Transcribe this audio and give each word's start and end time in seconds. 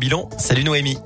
Bilan, 0.00 0.28
salut 0.38 0.64
Noémie. 0.64 0.98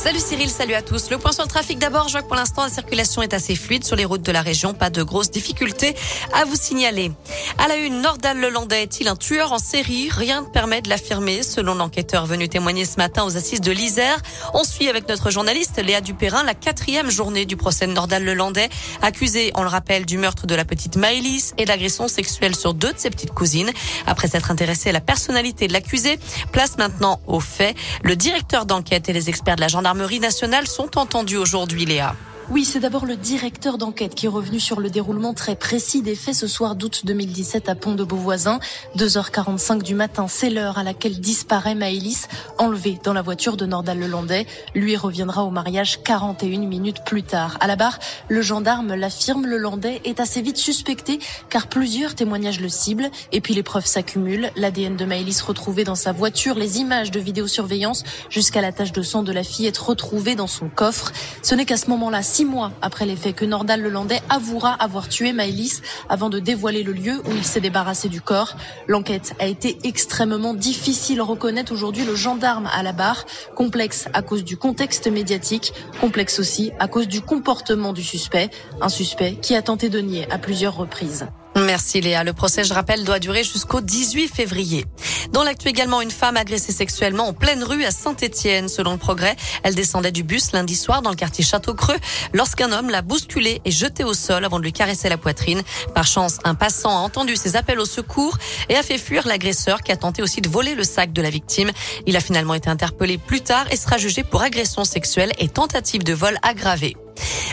Salut 0.00 0.20
Cyril, 0.20 0.48
salut 0.48 0.74
à 0.74 0.82
tous. 0.82 1.10
Le 1.10 1.18
point 1.18 1.32
sur 1.32 1.42
le 1.42 1.48
trafic 1.48 1.76
d'abord, 1.76 2.06
je 2.06 2.12
vois 2.12 2.22
que 2.22 2.28
pour 2.28 2.36
l'instant 2.36 2.62
la 2.62 2.70
circulation 2.70 3.20
est 3.20 3.34
assez 3.34 3.56
fluide 3.56 3.82
sur 3.82 3.96
les 3.96 4.04
routes 4.04 4.22
de 4.22 4.30
la 4.30 4.42
région, 4.42 4.72
pas 4.72 4.90
de 4.90 5.02
grosses 5.02 5.32
difficultés 5.32 5.96
à 6.32 6.44
vous 6.44 6.54
signaler. 6.54 7.10
À 7.58 7.66
la 7.66 7.74
une, 7.74 8.00
Nordal 8.00 8.38
Lelandais 8.38 8.84
est-il 8.84 9.08
un 9.08 9.16
tueur 9.16 9.52
en 9.52 9.58
série? 9.58 10.08
Rien 10.08 10.42
ne 10.42 10.46
permet 10.46 10.82
de 10.82 10.88
l'affirmer, 10.88 11.42
selon 11.42 11.74
l'enquêteur 11.74 12.26
venu 12.26 12.48
témoigner 12.48 12.84
ce 12.84 12.96
matin 12.96 13.24
aux 13.24 13.36
assises 13.36 13.60
de 13.60 13.72
l'Isère. 13.72 14.22
On 14.54 14.62
suit 14.62 14.88
avec 14.88 15.08
notre 15.08 15.32
journaliste 15.32 15.82
Léa 15.84 16.00
Dupérin 16.00 16.44
la 16.44 16.54
quatrième 16.54 17.10
journée 17.10 17.44
du 17.44 17.56
procès 17.56 17.88
de 17.88 17.92
Nordal 17.92 18.24
Lelandais, 18.24 18.68
accusé, 19.02 19.50
on 19.56 19.62
le 19.62 19.68
rappelle, 19.68 20.06
du 20.06 20.16
meurtre 20.16 20.46
de 20.46 20.54
la 20.54 20.64
petite 20.64 20.94
Maëlys 20.94 21.54
et 21.58 21.64
d'agression 21.64 22.06
sexuelle 22.06 22.54
sur 22.54 22.72
deux 22.72 22.92
de 22.92 22.98
ses 22.98 23.10
petites 23.10 23.32
cousines. 23.32 23.72
Après 24.06 24.28
s'être 24.28 24.52
intéressé 24.52 24.90
à 24.90 24.92
la 24.92 25.00
personnalité 25.00 25.66
de 25.66 25.72
l'accusé, 25.72 26.20
place 26.52 26.78
maintenant 26.78 27.20
aux 27.26 27.40
faits. 27.40 27.76
Le 28.04 28.14
directeur 28.14 28.64
d'enquête 28.64 29.08
et 29.08 29.12
les 29.12 29.28
experts 29.28 29.56
de 29.56 29.60
la 29.60 29.66
gendarmerie 29.66 29.87
gendarmerie 29.88 30.20
nationale 30.20 30.66
sont 30.66 30.98
entendus 30.98 31.38
aujourd'hui, 31.38 31.86
Léa. 31.86 32.14
Oui, 32.50 32.64
c'est 32.64 32.80
d'abord 32.80 33.04
le 33.04 33.16
directeur 33.16 33.76
d'enquête 33.76 34.14
qui 34.14 34.24
est 34.24 34.30
revenu 34.30 34.58
sur 34.58 34.80
le 34.80 34.88
déroulement 34.88 35.34
très 35.34 35.54
précis 35.54 36.00
des 36.00 36.14
faits 36.14 36.34
ce 36.34 36.46
soir 36.46 36.76
d'août 36.76 37.02
2017 37.04 37.68
à 37.68 37.74
Pont 37.74 37.94
de 37.94 38.04
Beauvoisin. 38.04 38.58
2h45 38.96 39.82
du 39.82 39.94
matin, 39.94 40.28
c'est 40.28 40.48
l'heure 40.48 40.78
à 40.78 40.82
laquelle 40.82 41.20
disparaît 41.20 41.74
Maëlys, 41.74 42.26
enlevée 42.56 42.98
dans 43.04 43.12
la 43.12 43.20
voiture 43.20 43.58
de 43.58 43.66
Nordal 43.66 43.98
Lelandais. 43.98 44.46
Lui 44.74 44.96
reviendra 44.96 45.44
au 45.44 45.50
mariage 45.50 46.02
41 46.02 46.60
minutes 46.60 47.04
plus 47.04 47.22
tard. 47.22 47.58
À 47.60 47.66
la 47.66 47.76
barre, 47.76 47.98
le 48.28 48.40
gendarme 48.40 48.94
l'affirme, 48.94 49.44
le 49.44 49.58
Landais 49.58 50.00
est 50.04 50.18
assez 50.18 50.40
vite 50.40 50.56
suspecté 50.56 51.18
car 51.50 51.66
plusieurs 51.66 52.14
témoignages 52.14 52.60
le 52.60 52.70
ciblent 52.70 53.10
et 53.30 53.42
puis 53.42 53.52
les 53.52 53.62
preuves 53.62 53.84
s'accumulent. 53.84 54.50
L'ADN 54.56 54.96
de 54.96 55.04
Maëlys 55.04 55.42
retrouvé 55.42 55.84
dans 55.84 55.94
sa 55.94 56.12
voiture, 56.12 56.54
les 56.54 56.78
images 56.78 57.10
de 57.10 57.20
vidéosurveillance 57.20 58.04
jusqu'à 58.30 58.62
la 58.62 58.72
tache 58.72 58.92
de 58.92 59.02
sang 59.02 59.22
de 59.22 59.32
la 59.32 59.42
fillette 59.42 59.76
retrouvée 59.76 60.34
dans 60.34 60.46
son 60.46 60.70
coffre. 60.70 61.12
Ce 61.42 61.54
n'est 61.54 61.66
qu'à 61.66 61.76
ce 61.76 61.90
moment-là, 61.90 62.22
six 62.38 62.44
mois 62.44 62.70
après 62.82 63.04
les 63.04 63.16
faits 63.16 63.34
que 63.34 63.44
Nordal 63.44 63.82
Lelandais 63.82 64.20
avouera 64.28 64.72
avoir 64.72 65.08
tué 65.08 65.32
Maëlys 65.32 65.82
avant 66.08 66.30
de 66.30 66.38
dévoiler 66.38 66.84
le 66.84 66.92
lieu 66.92 67.20
où 67.26 67.32
il 67.34 67.42
s'est 67.42 67.60
débarrassé 67.60 68.08
du 68.08 68.20
corps. 68.20 68.54
L'enquête 68.86 69.34
a 69.40 69.48
été 69.48 69.76
extrêmement 69.82 70.54
difficile, 70.54 71.20
reconnaître 71.20 71.72
aujourd'hui 71.72 72.04
le 72.04 72.14
gendarme 72.14 72.68
à 72.72 72.84
la 72.84 72.92
barre. 72.92 73.26
Complexe 73.56 74.06
à 74.14 74.22
cause 74.22 74.44
du 74.44 74.56
contexte 74.56 75.08
médiatique, 75.08 75.72
complexe 76.00 76.38
aussi 76.38 76.70
à 76.78 76.86
cause 76.86 77.08
du 77.08 77.22
comportement 77.22 77.92
du 77.92 78.04
suspect. 78.04 78.50
Un 78.80 78.88
suspect 78.88 79.34
qui 79.42 79.56
a 79.56 79.62
tenté 79.62 79.88
de 79.88 79.98
nier 79.98 80.30
à 80.30 80.38
plusieurs 80.38 80.76
reprises. 80.76 81.26
Merci 81.68 82.00
Léa. 82.00 82.24
Le 82.24 82.32
procès, 82.32 82.64
je 82.64 82.72
rappelle, 82.72 83.04
doit 83.04 83.18
durer 83.18 83.44
jusqu'au 83.44 83.82
18 83.82 84.28
février. 84.28 84.86
Dans 85.32 85.44
l'actu 85.44 85.68
également, 85.68 86.00
une 86.00 86.10
femme 86.10 86.38
agressée 86.38 86.72
sexuellement 86.72 87.28
en 87.28 87.34
pleine 87.34 87.62
rue 87.62 87.84
à 87.84 87.90
Saint-Étienne. 87.90 88.70
Selon 88.70 88.92
le 88.92 88.96
progrès, 88.96 89.36
elle 89.62 89.74
descendait 89.74 90.10
du 90.10 90.22
bus 90.22 90.52
lundi 90.52 90.74
soir 90.74 91.02
dans 91.02 91.10
le 91.10 91.16
quartier 91.16 91.44
Château-Creux 91.44 91.98
lorsqu'un 92.32 92.72
homme 92.72 92.88
l'a 92.88 93.02
bousculée 93.02 93.60
et 93.66 93.70
jetée 93.70 94.02
au 94.02 94.14
sol 94.14 94.46
avant 94.46 94.58
de 94.58 94.64
lui 94.64 94.72
caresser 94.72 95.10
la 95.10 95.18
poitrine. 95.18 95.60
Par 95.94 96.06
chance, 96.06 96.38
un 96.44 96.54
passant 96.54 96.96
a 96.96 97.00
entendu 97.00 97.36
ses 97.36 97.54
appels 97.54 97.80
au 97.80 97.84
secours 97.84 98.38
et 98.70 98.76
a 98.76 98.82
fait 98.82 98.96
fuir 98.96 99.26
l'agresseur 99.26 99.82
qui 99.82 99.92
a 99.92 99.96
tenté 99.98 100.22
aussi 100.22 100.40
de 100.40 100.48
voler 100.48 100.74
le 100.74 100.84
sac 100.84 101.12
de 101.12 101.20
la 101.20 101.28
victime. 101.28 101.70
Il 102.06 102.16
a 102.16 102.20
finalement 102.20 102.54
été 102.54 102.70
interpellé 102.70 103.18
plus 103.18 103.42
tard 103.42 103.66
et 103.70 103.76
sera 103.76 103.98
jugé 103.98 104.22
pour 104.22 104.40
agression 104.40 104.84
sexuelle 104.84 105.32
et 105.38 105.48
tentative 105.50 106.02
de 106.02 106.14
vol 106.14 106.38
aggravée. 106.40 106.96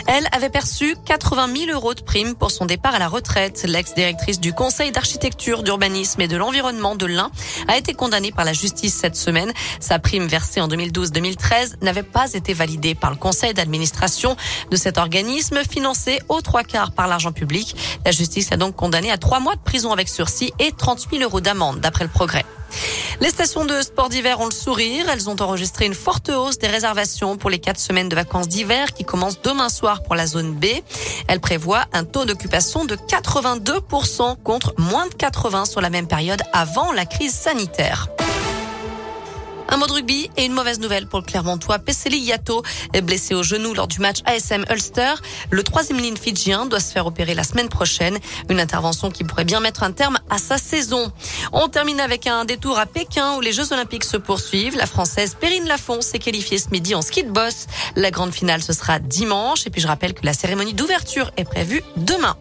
Elle 0.08 0.28
avait 0.30 0.50
perçu 0.50 0.96
80 1.04 1.48
000 1.66 1.70
euros 1.72 1.94
de 1.94 2.00
prime 2.00 2.36
pour 2.36 2.52
son 2.52 2.64
départ 2.64 2.94
à 2.94 2.98
la 2.98 3.08
retraite. 3.08 3.64
L'ex-directrice 3.66 4.38
du 4.38 4.52
Conseil 4.52 4.92
d'architecture, 4.92 5.64
d'urbanisme 5.64 6.20
et 6.20 6.28
de 6.28 6.36
l'environnement 6.36 6.94
de 6.94 7.06
l'Ain 7.06 7.30
a 7.66 7.76
été 7.76 7.92
condamnée 7.92 8.30
par 8.30 8.44
la 8.44 8.52
justice 8.52 8.94
cette 8.94 9.16
semaine. 9.16 9.52
Sa 9.80 9.98
prime 9.98 10.26
versée 10.26 10.60
en 10.60 10.68
2012-2013 10.68 11.82
n'avait 11.82 12.04
pas 12.04 12.32
été 12.34 12.54
validée 12.54 12.94
par 12.94 13.10
le 13.10 13.16
conseil 13.16 13.52
d'administration 13.52 14.36
de 14.70 14.76
cet 14.76 14.96
organisme 14.96 15.58
financé 15.68 16.20
aux 16.28 16.40
trois 16.40 16.62
quarts 16.62 16.92
par 16.92 17.08
l'argent 17.08 17.32
public. 17.32 17.74
La 18.04 18.12
justice 18.12 18.52
a 18.52 18.56
donc 18.56 18.76
condamné 18.76 19.10
à 19.10 19.18
trois 19.18 19.40
mois 19.40 19.56
de 19.56 19.60
prison 19.60 19.92
avec 19.92 20.08
sursis 20.08 20.52
et 20.60 20.70
30 20.70 21.08
000 21.10 21.22
euros 21.24 21.40
d'amende 21.40 21.80
d'après 21.80 22.04
le 22.04 22.10
progrès. 22.10 22.44
Les 23.20 23.30
stations 23.30 23.64
de 23.64 23.80
sport 23.80 24.08
d'hiver 24.08 24.40
ont 24.40 24.46
le 24.46 24.52
sourire. 24.52 25.06
Elles 25.10 25.30
ont 25.30 25.40
enregistré 25.40 25.86
une 25.86 25.94
forte 25.94 26.28
hausse 26.28 26.58
des 26.58 26.66
réservations 26.66 27.36
pour 27.36 27.48
les 27.48 27.58
quatre 27.58 27.80
semaines 27.80 28.08
de 28.08 28.14
vacances 28.14 28.48
d'hiver 28.48 28.92
qui 28.92 29.04
commencent 29.04 29.40
demain 29.40 29.68
soir 29.68 29.95
pour 30.02 30.14
la 30.14 30.26
zone 30.26 30.54
B. 30.54 30.66
Elles 31.28 31.40
prévoient 31.40 31.84
un 31.92 32.04
taux 32.04 32.24
d'occupation 32.24 32.84
de 32.84 32.96
82% 32.96 34.36
contre 34.42 34.74
moins 34.78 35.06
de 35.06 35.14
80 35.14 35.66
sur 35.66 35.80
la 35.80 35.90
même 35.90 36.06
période 36.06 36.42
avant 36.52 36.92
la 36.92 37.06
crise 37.06 37.34
sanitaire. 37.34 38.08
Un 39.68 39.78
mot 39.78 39.86
de 39.86 39.92
rugby 39.92 40.30
et 40.36 40.44
une 40.44 40.52
mauvaise 40.52 40.78
nouvelle 40.78 41.06
pour 41.06 41.18
le 41.18 41.24
Clermontois. 41.24 41.78
Pesseli 41.78 42.18
Yato 42.18 42.62
est 42.92 43.02
blessé 43.02 43.34
au 43.34 43.42
genou 43.42 43.74
lors 43.74 43.88
du 43.88 44.00
match 44.00 44.18
ASM 44.24 44.64
Ulster. 44.70 45.14
Le 45.50 45.62
troisième 45.62 45.98
ligne 45.98 46.16
fidjien 46.16 46.66
doit 46.66 46.80
se 46.80 46.92
faire 46.92 47.06
opérer 47.06 47.34
la 47.34 47.42
semaine 47.42 47.68
prochaine. 47.68 48.18
Une 48.48 48.60
intervention 48.60 49.10
qui 49.10 49.24
pourrait 49.24 49.44
bien 49.44 49.60
mettre 49.60 49.82
un 49.82 49.92
terme 49.92 50.18
à 50.30 50.38
sa 50.38 50.56
saison. 50.58 51.10
On 51.52 51.68
termine 51.68 52.00
avec 52.00 52.26
un 52.26 52.44
détour 52.44 52.78
à 52.78 52.86
Pékin 52.86 53.36
où 53.36 53.40
les 53.40 53.52
Jeux 53.52 53.72
Olympiques 53.72 54.04
se 54.04 54.16
poursuivent. 54.16 54.76
La 54.76 54.86
Française 54.86 55.36
Perrine 55.38 55.66
Lafont 55.66 56.00
s'est 56.00 56.20
qualifiée 56.20 56.58
ce 56.58 56.70
midi 56.70 56.94
en 56.94 57.02
ski 57.02 57.24
de 57.24 57.30
boss. 57.30 57.66
La 57.96 58.10
grande 58.10 58.32
finale, 58.32 58.62
ce 58.62 58.72
sera 58.72 58.98
dimanche. 58.98 59.66
Et 59.66 59.70
puis 59.70 59.80
je 59.80 59.88
rappelle 59.88 60.14
que 60.14 60.24
la 60.24 60.32
cérémonie 60.32 60.74
d'ouverture 60.74 61.32
est 61.36 61.44
prévue 61.44 61.82
demain. 61.96 62.36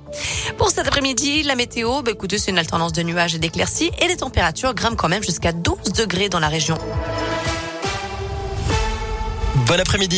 Pour 0.57 0.69
cet 0.69 0.87
après-midi, 0.87 1.43
la 1.43 1.55
météo, 1.55 2.01
bah 2.01 2.11
écoutez, 2.11 2.37
c'est 2.37 2.51
une 2.51 2.59
alternance 2.59 2.93
de 2.93 3.01
nuages 3.01 3.35
et 3.35 3.39
d'éclaircies 3.39 3.91
et 4.01 4.07
les 4.07 4.17
températures 4.17 4.73
grimpent 4.73 4.97
quand 4.97 5.09
même 5.09 5.23
jusqu'à 5.23 5.51
12 5.51 5.93
degrés 5.93 6.29
dans 6.29 6.39
la 6.39 6.49
région. 6.49 6.77
Bon 9.67 9.79
après-midi. 9.79 10.13